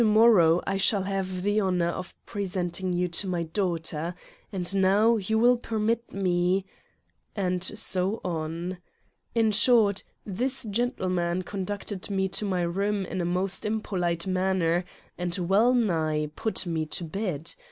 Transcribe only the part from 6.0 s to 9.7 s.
me" And so on. In